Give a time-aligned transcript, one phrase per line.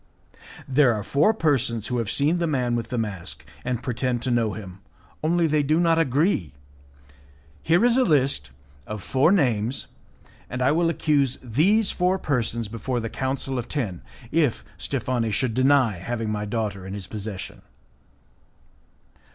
[0.67, 4.31] "There are four persons who have seen the man with the mask, and pretend to
[4.31, 4.79] know him,
[5.23, 6.53] only they do not agree.
[7.61, 8.49] Here is a list
[8.87, 9.85] of four names,
[10.49, 14.01] and I will accuse these four persons before the Council of Ten,
[14.31, 17.61] if Steffani should deny having my daughter in his possession."